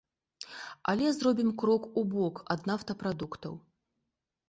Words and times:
Але 0.93 1.11
зробім 1.19 1.53
крок 1.65 1.83
убок 2.05 2.43
ад 2.59 2.69
нафтапрадуктаў. 2.73 3.53